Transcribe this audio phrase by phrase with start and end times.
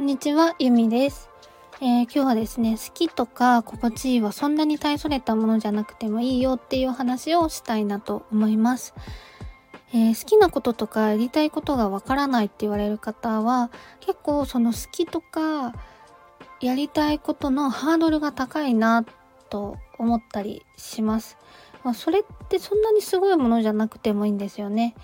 [0.00, 1.28] こんにちは、ゆみです、
[1.82, 8.94] えー、今日はですね、好きとか心地いいはそんなに大それたものじゃなくてもいいよっていう話をしたいなと思います。
[9.92, 13.70] えー、好きなこととかやりたいことがわからないって言われる方は
[14.00, 15.74] 結構その好きとか
[16.62, 19.04] やりたいことのハードルが高いな
[19.50, 21.36] と思ったりします。
[21.84, 24.94] まあ、それってそんなにすごいものじゃなくてもいいんですよね。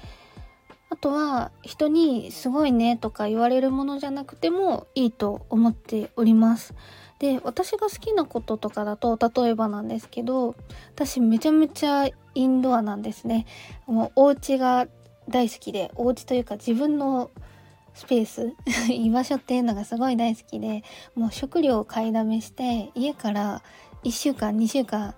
[0.96, 6.74] あとは人にすごいねとか言われるものじゃなくてもいいと思っております。
[7.18, 10.56] で、私が好きなこととかだと、例えばなんですけど、
[10.94, 13.44] 私めちゃめちゃインドアなんですね。
[13.86, 14.86] もうお家が
[15.28, 17.30] 大好きで、お家というか自分の
[17.92, 18.54] スペース
[18.90, 20.82] 居場所っていうのがすごい大好きで、
[21.14, 23.62] もう食料を買いだめして、家から
[24.02, 25.14] 1週間、2週間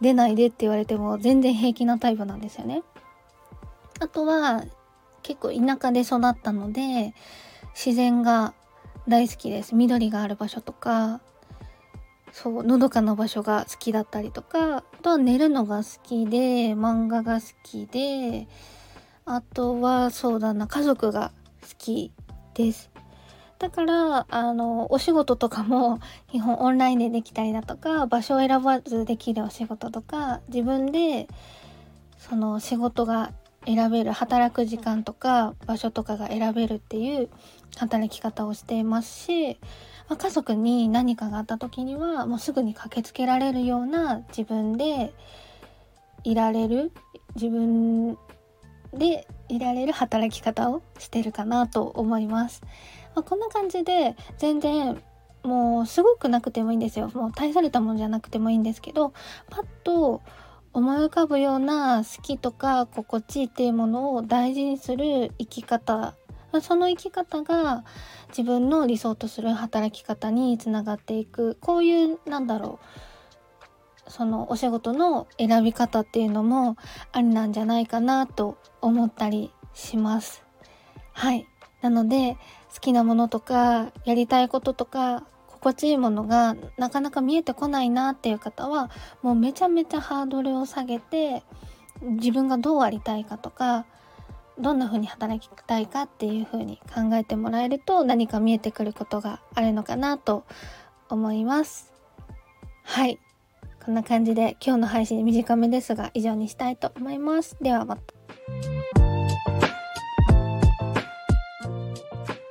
[0.00, 2.82] 出ないでって言われても全然平気なタイプなんですよね。
[4.00, 4.64] あとは
[5.22, 7.14] 結構田舎で育ったので
[7.74, 8.54] 自然が
[9.08, 9.74] 大好きです。
[9.74, 11.20] 緑がある場所とか
[12.32, 18.48] そうのどかな場所が好きだったりとかあとは寝るのが好きで漫画が好きで
[19.24, 22.12] あとはそうだな家族が好き
[22.54, 22.90] です。
[23.58, 26.00] だからあのお仕事とかも
[26.32, 31.28] 基本オンラインでできたりだとか場所を選ばずできるお仕事とか自分で
[32.18, 33.30] その仕事が
[33.66, 37.28] 選べる働く時間とか場所とかが選べるっていう
[37.76, 39.58] 働き方をしていますし、
[40.08, 45.12] まあ、家族に何かがあった時にはもうすぐに駆けつけられるような自分で
[46.24, 46.92] いられる
[47.34, 48.18] 自分
[48.92, 52.62] でいられる働き方をしてるかなと思います。
[53.14, 55.00] まあ、こんな感じで全然
[55.42, 57.10] もうすごくなくてもいいんですよ。
[57.14, 59.12] もう大されたものじゃなくてもいいんですけど、
[59.50, 60.22] パッと
[60.72, 66.14] 思い浮かぶような好きとか心地いいっていうものを大事にする生き方
[66.60, 67.84] その生き方が
[68.28, 72.78] 自分の理想とする働き方につながっていくこういうなんだろ
[74.06, 76.76] うそのお仕事の選び方っていうのも
[77.12, 80.44] ありなんじゃないかなと思ったりします。
[81.12, 81.46] はい。
[81.80, 82.36] なので
[82.74, 85.24] 好きなものとかやりたいこととか
[85.62, 88.90] 心地いいものがなかなか見えてこないなっていう方は
[89.22, 91.44] もうめちゃめちゃハードルを下げて
[92.02, 93.86] 自分がどうありたいかとか
[94.58, 100.44] どんな風に働きたいかっていう風に考えてもらえると何か見えてくることがあるのかなと
[101.08, 101.92] 思います。
[102.82, 103.20] はい。
[103.84, 107.56] こんな感じで今日の配信短めですが以上にしたいと思います。
[107.60, 109.71] ではまた。